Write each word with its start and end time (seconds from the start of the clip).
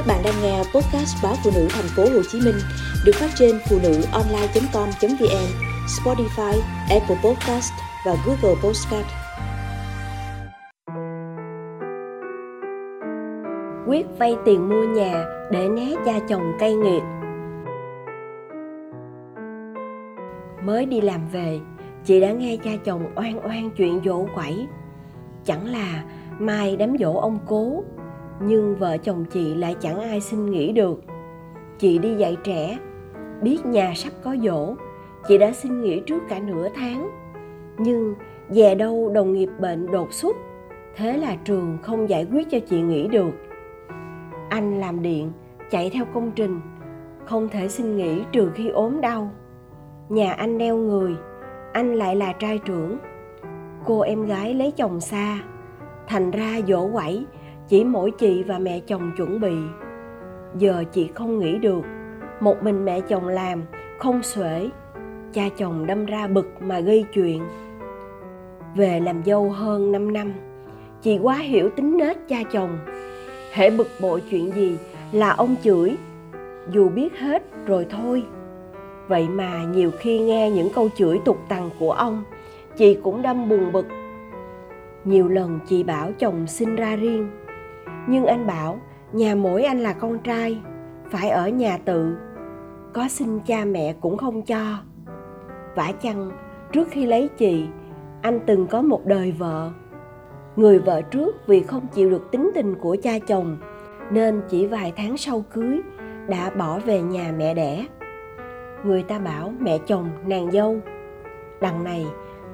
Các 0.00 0.06
bạn 0.06 0.22
đang 0.24 0.34
nghe 0.42 0.58
podcast 0.58 1.16
báo 1.22 1.34
phụ 1.44 1.50
nữ 1.54 1.68
thành 1.70 1.84
phố 1.96 2.02
Hồ 2.02 2.22
Chí 2.30 2.40
Minh 2.44 2.54
được 3.04 3.12
phát 3.14 3.30
trên 3.34 3.58
phụ 3.68 3.78
nữ 3.82 4.02
online.com.vn, 4.12 5.48
Spotify, 5.86 6.60
Apple 6.90 7.16
Podcast 7.24 7.72
và 8.06 8.16
Google 8.26 8.60
Podcast. 8.62 9.06
Quyết 13.86 14.06
vay 14.18 14.36
tiền 14.44 14.68
mua 14.68 14.84
nhà 14.84 15.24
để 15.50 15.68
né 15.68 15.92
cha 16.04 16.18
chồng 16.28 16.52
cay 16.58 16.74
nghiệt. 16.74 17.02
Mới 20.64 20.86
đi 20.86 21.00
làm 21.00 21.28
về, 21.28 21.60
chị 22.04 22.20
đã 22.20 22.32
nghe 22.32 22.56
cha 22.56 22.70
chồng 22.84 23.02
oan 23.16 23.46
oan 23.46 23.70
chuyện 23.76 24.00
dỗ 24.04 24.26
quẩy. 24.34 24.66
Chẳng 25.44 25.66
là 25.66 26.04
mai 26.38 26.76
đám 26.76 26.96
dỗ 26.98 27.12
ông 27.12 27.38
cố 27.46 27.82
nhưng 28.40 28.76
vợ 28.76 28.96
chồng 28.96 29.24
chị 29.24 29.54
lại 29.54 29.76
chẳng 29.80 30.00
ai 30.00 30.20
xin 30.20 30.50
nghỉ 30.50 30.72
được. 30.72 31.02
Chị 31.78 31.98
đi 31.98 32.14
dạy 32.14 32.36
trẻ, 32.44 32.78
biết 33.42 33.66
nhà 33.66 33.92
sắp 33.96 34.12
có 34.24 34.36
dỗ. 34.42 34.74
Chị 35.28 35.38
đã 35.38 35.52
xin 35.52 35.82
nghỉ 35.82 36.00
trước 36.00 36.22
cả 36.28 36.38
nửa 36.38 36.68
tháng. 36.74 37.10
Nhưng 37.78 38.14
về 38.48 38.74
đâu 38.74 39.10
đồng 39.14 39.32
nghiệp 39.32 39.48
bệnh 39.60 39.90
đột 39.90 40.12
xuất, 40.12 40.36
thế 40.96 41.16
là 41.16 41.36
trường 41.44 41.78
không 41.82 42.08
giải 42.08 42.26
quyết 42.32 42.50
cho 42.50 42.58
chị 42.58 42.80
nghỉ 42.80 43.08
được. 43.08 43.30
Anh 44.48 44.80
làm 44.80 45.02
điện, 45.02 45.32
chạy 45.70 45.90
theo 45.90 46.04
công 46.14 46.30
trình, 46.30 46.60
không 47.24 47.48
thể 47.48 47.68
xin 47.68 47.96
nghỉ 47.96 48.22
trừ 48.32 48.50
khi 48.54 48.68
ốm 48.68 49.00
đau. 49.00 49.30
Nhà 50.08 50.32
anh 50.32 50.58
đeo 50.58 50.76
người, 50.76 51.14
anh 51.72 51.94
lại 51.94 52.16
là 52.16 52.32
trai 52.32 52.58
trưởng. 52.58 52.98
Cô 53.84 54.00
em 54.00 54.26
gái 54.26 54.54
lấy 54.54 54.70
chồng 54.70 55.00
xa, 55.00 55.38
thành 56.06 56.30
ra 56.30 56.60
dỗ 56.68 56.90
quẩy 56.92 57.26
chỉ 57.70 57.84
mỗi 57.84 58.10
chị 58.10 58.42
và 58.42 58.58
mẹ 58.58 58.80
chồng 58.80 59.12
chuẩn 59.16 59.40
bị. 59.40 59.54
Giờ 60.58 60.84
chị 60.92 61.10
không 61.14 61.38
nghĩ 61.38 61.58
được, 61.58 61.84
một 62.40 62.62
mình 62.62 62.84
mẹ 62.84 63.00
chồng 63.00 63.28
làm, 63.28 63.62
không 63.98 64.22
xuể, 64.22 64.70
cha 65.32 65.42
chồng 65.56 65.86
đâm 65.86 66.06
ra 66.06 66.26
bực 66.26 66.46
mà 66.60 66.80
gây 66.80 67.04
chuyện. 67.14 67.42
Về 68.76 69.00
làm 69.00 69.24
dâu 69.24 69.50
hơn 69.50 69.92
5 69.92 70.12
năm, 70.12 70.32
chị 71.02 71.18
quá 71.22 71.34
hiểu 71.34 71.70
tính 71.76 71.98
nết 71.98 72.16
cha 72.28 72.42
chồng. 72.52 72.78
Hễ 73.52 73.70
bực 73.70 73.88
bội 74.00 74.22
chuyện 74.30 74.52
gì 74.54 74.76
là 75.12 75.30
ông 75.30 75.56
chửi, 75.62 75.96
dù 76.70 76.88
biết 76.88 77.18
hết 77.18 77.42
rồi 77.66 77.86
thôi. 77.90 78.22
Vậy 79.08 79.28
mà 79.28 79.64
nhiều 79.64 79.90
khi 79.98 80.18
nghe 80.18 80.50
những 80.50 80.68
câu 80.74 80.88
chửi 80.96 81.20
tục 81.24 81.38
tằn 81.48 81.70
của 81.78 81.92
ông, 81.92 82.24
chị 82.76 82.98
cũng 83.02 83.22
đâm 83.22 83.48
buồn 83.48 83.72
bực. 83.72 83.86
Nhiều 85.04 85.28
lần 85.28 85.58
chị 85.68 85.82
bảo 85.82 86.12
chồng 86.18 86.46
sinh 86.46 86.76
ra 86.76 86.96
riêng 86.96 87.28
nhưng 88.10 88.26
anh 88.26 88.46
bảo, 88.46 88.78
nhà 89.12 89.34
mỗi 89.34 89.64
anh 89.64 89.80
là 89.80 89.92
con 89.92 90.18
trai, 90.18 90.58
phải 91.10 91.30
ở 91.30 91.48
nhà 91.48 91.78
tự. 91.84 92.16
Có 92.92 93.08
xin 93.08 93.40
cha 93.40 93.64
mẹ 93.64 93.94
cũng 94.00 94.16
không 94.16 94.42
cho. 94.42 94.76
Vả 95.74 95.92
chăng, 96.02 96.30
trước 96.72 96.88
khi 96.90 97.06
lấy 97.06 97.28
chị 97.28 97.66
anh 98.22 98.40
từng 98.46 98.66
có 98.66 98.82
một 98.82 99.06
đời 99.06 99.32
vợ. 99.32 99.70
Người 100.56 100.78
vợ 100.78 101.02
trước 101.02 101.46
vì 101.46 101.62
không 101.62 101.86
chịu 101.94 102.10
được 102.10 102.30
tính 102.30 102.50
tình 102.54 102.74
của 102.74 102.96
cha 103.02 103.18
chồng, 103.18 103.56
nên 104.10 104.42
chỉ 104.48 104.66
vài 104.66 104.92
tháng 104.96 105.16
sau 105.16 105.44
cưới, 105.52 105.80
đã 106.28 106.50
bỏ 106.50 106.78
về 106.78 107.02
nhà 107.02 107.34
mẹ 107.38 107.54
đẻ. 107.54 107.86
Người 108.84 109.02
ta 109.02 109.18
bảo 109.18 109.52
mẹ 109.58 109.78
chồng 109.86 110.10
nàng 110.26 110.50
dâu. 110.50 110.76
Đằng 111.60 111.84
này, 111.84 112.06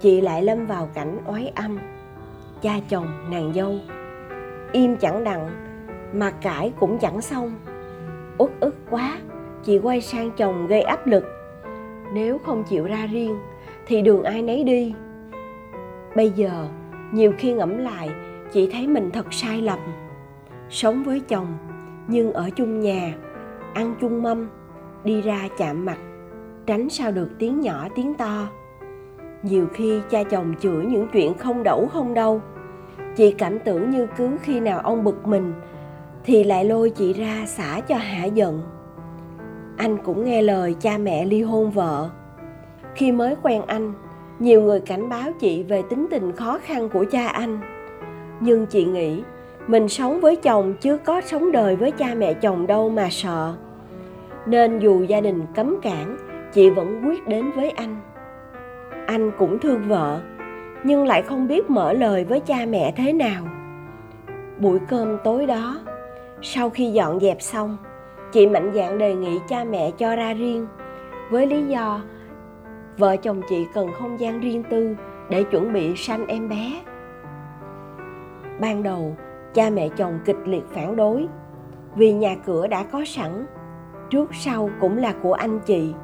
chị 0.00 0.20
lại 0.20 0.42
lâm 0.42 0.66
vào 0.66 0.88
cảnh 0.94 1.18
oái 1.26 1.52
âm. 1.54 1.78
Cha 2.62 2.74
chồng 2.88 3.06
nàng 3.30 3.52
dâu 3.54 3.74
im 4.72 4.96
chẳng 4.96 5.24
đặng 5.24 5.48
mà 6.12 6.30
cãi 6.30 6.72
cũng 6.80 6.98
chẳng 6.98 7.20
xong. 7.20 7.54
Uất 8.38 8.50
ức 8.60 8.76
quá, 8.90 9.18
chị 9.62 9.78
quay 9.78 10.00
sang 10.00 10.30
chồng 10.30 10.66
gây 10.66 10.82
áp 10.82 11.06
lực. 11.06 11.24
Nếu 12.14 12.38
không 12.38 12.64
chịu 12.64 12.84
ra 12.84 13.06
riêng, 13.06 13.38
thì 13.86 14.02
đường 14.02 14.22
ai 14.22 14.42
nấy 14.42 14.64
đi. 14.64 14.94
Bây 16.16 16.30
giờ, 16.30 16.68
nhiều 17.12 17.32
khi 17.38 17.52
ngẫm 17.52 17.78
lại, 17.78 18.10
chị 18.52 18.68
thấy 18.72 18.86
mình 18.86 19.10
thật 19.10 19.26
sai 19.30 19.62
lầm. 19.62 19.78
Sống 20.70 21.02
với 21.04 21.20
chồng, 21.20 21.46
nhưng 22.08 22.32
ở 22.32 22.50
chung 22.56 22.80
nhà, 22.80 23.14
ăn 23.74 23.94
chung 24.00 24.22
mâm, 24.22 24.48
đi 25.04 25.22
ra 25.22 25.48
chạm 25.58 25.84
mặt, 25.84 25.98
tránh 26.66 26.88
sao 26.88 27.12
được 27.12 27.28
tiếng 27.38 27.60
nhỏ 27.60 27.88
tiếng 27.94 28.14
to. 28.14 28.48
Nhiều 29.42 29.66
khi 29.72 30.00
cha 30.10 30.22
chồng 30.22 30.54
chửi 30.60 30.84
những 30.84 31.08
chuyện 31.12 31.34
không 31.34 31.62
đẩu 31.62 31.88
không 31.92 32.14
đâu 32.14 32.40
chị 33.16 33.34
cảm 33.38 33.58
tưởng 33.58 33.90
như 33.90 34.06
cứ 34.16 34.36
khi 34.42 34.60
nào 34.60 34.80
ông 34.80 35.04
bực 35.04 35.26
mình, 35.26 35.52
thì 36.24 36.44
lại 36.44 36.64
lôi 36.64 36.90
chị 36.90 37.12
ra 37.12 37.46
xả 37.46 37.80
cho 37.80 37.96
hạ 37.96 38.24
giận. 38.24 38.62
Anh 39.76 39.98
cũng 39.98 40.24
nghe 40.24 40.42
lời 40.42 40.76
cha 40.80 40.98
mẹ 40.98 41.24
ly 41.24 41.42
hôn 41.42 41.70
vợ. 41.70 42.10
Khi 42.94 43.12
mới 43.12 43.36
quen 43.42 43.62
anh, 43.66 43.92
nhiều 44.38 44.62
người 44.62 44.80
cảnh 44.80 45.08
báo 45.08 45.32
chị 45.40 45.62
về 45.62 45.82
tính 45.90 46.06
tình 46.10 46.32
khó 46.32 46.58
khăn 46.62 46.88
của 46.88 47.04
cha 47.10 47.28
anh. 47.28 47.60
Nhưng 48.40 48.66
chị 48.66 48.84
nghĩ, 48.84 49.22
mình 49.66 49.88
sống 49.88 50.20
với 50.20 50.36
chồng 50.36 50.74
chứ 50.80 50.98
có 51.04 51.20
sống 51.20 51.52
đời 51.52 51.76
với 51.76 51.90
cha 51.90 52.14
mẹ 52.16 52.34
chồng 52.34 52.66
đâu 52.66 52.88
mà 52.90 53.08
sợ. 53.10 53.54
Nên 54.46 54.78
dù 54.78 55.02
gia 55.02 55.20
đình 55.20 55.42
cấm 55.54 55.80
cản, 55.82 56.16
chị 56.52 56.70
vẫn 56.70 57.02
quyết 57.06 57.28
đến 57.28 57.50
với 57.56 57.70
anh. 57.70 57.96
Anh 59.06 59.30
cũng 59.38 59.58
thương 59.58 59.88
vợ 59.88 60.20
nhưng 60.84 61.06
lại 61.06 61.22
không 61.22 61.48
biết 61.48 61.70
mở 61.70 61.92
lời 61.92 62.24
với 62.24 62.40
cha 62.40 62.66
mẹ 62.68 62.92
thế 62.96 63.12
nào. 63.12 63.44
Buổi 64.58 64.78
cơm 64.88 65.18
tối 65.24 65.46
đó, 65.46 65.80
sau 66.42 66.70
khi 66.70 66.90
dọn 66.90 67.20
dẹp 67.20 67.42
xong, 67.42 67.76
chị 68.32 68.46
mạnh 68.46 68.72
dạn 68.74 68.98
đề 68.98 69.14
nghị 69.14 69.38
cha 69.48 69.64
mẹ 69.64 69.90
cho 69.90 70.16
ra 70.16 70.34
riêng. 70.34 70.66
Với 71.30 71.46
lý 71.46 71.66
do, 71.66 72.00
vợ 72.98 73.16
chồng 73.16 73.40
chị 73.48 73.66
cần 73.74 73.88
không 73.98 74.20
gian 74.20 74.40
riêng 74.40 74.62
tư 74.70 74.96
để 75.30 75.42
chuẩn 75.42 75.72
bị 75.72 75.96
sanh 75.96 76.26
em 76.26 76.48
bé. 76.48 76.80
Ban 78.60 78.82
đầu, 78.82 79.16
cha 79.54 79.70
mẹ 79.70 79.88
chồng 79.88 80.18
kịch 80.24 80.38
liệt 80.44 80.64
phản 80.72 80.96
đối, 80.96 81.26
vì 81.96 82.12
nhà 82.12 82.36
cửa 82.46 82.66
đã 82.66 82.82
có 82.82 83.02
sẵn. 83.06 83.46
Trước 84.10 84.34
sau 84.34 84.70
cũng 84.80 84.96
là 84.96 85.14
của 85.22 85.32
anh 85.32 85.60
chị, 85.60 85.94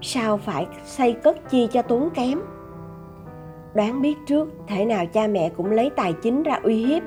sao 0.00 0.36
phải 0.36 0.66
xây 0.84 1.12
cất 1.12 1.50
chi 1.50 1.68
cho 1.72 1.82
tốn 1.82 2.10
kém? 2.14 2.40
Đoán 3.76 4.02
biết 4.02 4.18
trước 4.26 4.48
thể 4.66 4.84
nào 4.84 5.06
cha 5.06 5.26
mẹ 5.26 5.50
cũng 5.56 5.70
lấy 5.70 5.90
tài 5.96 6.12
chính 6.12 6.42
ra 6.42 6.60
uy 6.62 6.84
hiếp. 6.84 7.02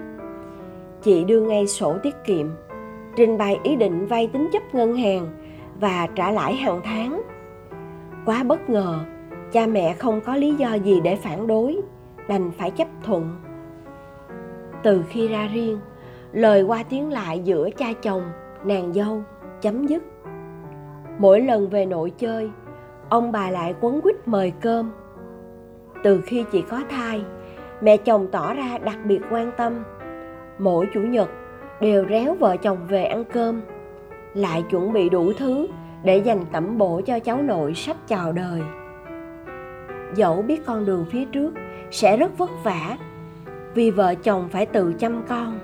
Chị 1.02 1.24
đưa 1.24 1.42
ngay 1.42 1.68
sổ 1.68 1.98
tiết 2.04 2.16
kiệm, 2.26 2.48
trình 3.16 3.38
bày 3.38 3.60
ý 3.64 3.76
định 3.76 4.06
vay 4.06 4.28
tín 4.28 4.50
chấp 4.54 4.76
ngân 4.76 4.96
hàng 4.96 5.28
và 5.80 6.08
trả 6.16 6.32
lãi 6.32 6.56
hàng 6.56 6.82
tháng. 6.84 7.22
Quá 8.26 8.44
bất 8.44 8.70
ngờ, 8.70 9.00
cha 9.52 9.68
mẹ 9.68 9.94
không 9.94 10.22
có 10.22 10.36
lý 10.36 10.54
do 10.56 10.74
gì 10.74 11.00
để 11.00 11.16
phản 11.16 11.48
đối, 11.48 11.78
đành 12.28 12.52
phải 12.52 12.72
chấp 12.72 12.88
thuận. 13.04 13.36
Từ 14.84 15.04
khi 15.10 15.28
ra 15.28 15.50
riêng, 15.54 15.80
lời 16.32 16.64
qua 16.64 16.84
tiếng 16.84 17.12
lại 17.12 17.40
giữa 17.40 17.70
cha 17.78 17.94
chồng, 18.02 18.24
nàng 18.64 18.94
dâu 18.94 19.24
chấm 19.62 19.88
dứt. 19.88 20.04
Mỗi 21.20 21.42
lần 21.42 21.70
về 21.70 21.86
nội 21.86 22.12
chơi, 22.18 22.50
ông 23.10 23.32
bà 23.32 23.50
lại 23.50 23.76
quấn 23.82 24.02
quýt 24.02 24.16
mời 24.28 24.54
cơm 24.62 24.92
từ 26.04 26.22
khi 26.26 26.46
chị 26.52 26.62
có 26.62 26.82
thai, 26.90 27.22
mẹ 27.82 27.98
chồng 27.98 28.28
tỏ 28.32 28.54
ra 28.54 28.78
đặc 28.84 28.98
biệt 29.06 29.20
quan 29.32 29.52
tâm. 29.58 29.84
Mỗi 30.60 30.88
chủ 30.94 31.00
nhật, 31.02 31.30
đều 31.82 32.06
réo 32.10 32.36
vợ 32.36 32.58
chồng 32.58 32.78
về 32.88 33.04
ăn 33.04 33.24
cơm, 33.34 33.62
lại 34.34 34.64
chuẩn 34.70 34.94
bị 34.94 35.10
đủ 35.10 35.34
thứ 35.34 35.68
để 36.04 36.18
dành 36.18 36.46
tẩm 36.52 36.78
bổ 36.78 37.02
cho 37.06 37.20
cháu 37.20 37.42
nội 37.42 37.74
sắp 37.74 37.98
chào 38.08 38.32
đời. 38.32 38.62
Dẫu 40.16 40.42
biết 40.42 40.66
con 40.66 40.86
đường 40.86 41.06
phía 41.12 41.26
trước 41.26 41.54
sẽ 41.92 42.18
rất 42.18 42.38
vất 42.38 42.50
vả 42.64 42.98
vì 43.74 43.92
vợ 43.92 44.16
chồng 44.16 44.50
phải 44.52 44.66
tự 44.66 44.94
chăm 44.94 45.24
con, 45.28 45.60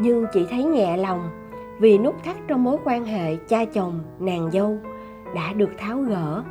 nhưng 0.00 0.26
chị 0.32 0.46
thấy 0.50 0.64
nhẹ 0.64 0.96
lòng 0.96 1.30
vì 1.78 1.98
nút 1.98 2.14
thắt 2.24 2.36
trong 2.48 2.64
mối 2.64 2.76
quan 2.84 3.04
hệ 3.04 3.36
cha 3.36 3.64
chồng 3.64 4.00
nàng 4.18 4.50
dâu 4.50 4.78
đã 5.34 5.52
được 5.52 5.70
tháo 5.78 5.98
gỡ. 5.98 6.42